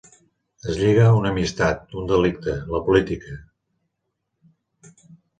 [0.69, 3.37] Els lliga una amistat, un delicte, la política.